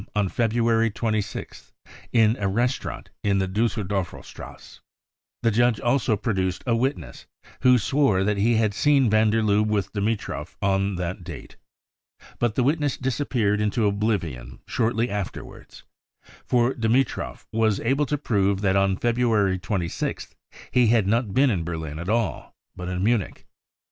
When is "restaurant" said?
2.47-3.11